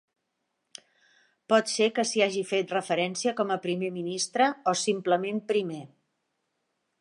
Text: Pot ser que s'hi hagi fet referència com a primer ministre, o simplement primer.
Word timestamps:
Pot 1.53 1.69
ser 1.73 1.89
que 1.99 2.05
s'hi 2.11 2.23
hagi 2.27 2.41
fet 2.53 2.73
referència 2.77 3.35
com 3.41 3.53
a 3.57 3.59
primer 3.67 3.93
ministre, 3.99 4.49
o 4.73 4.75
simplement 4.87 5.43
primer. 5.53 5.85